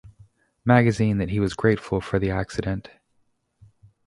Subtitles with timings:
[0.65, 2.89] Magazine that he was grateful for the accident.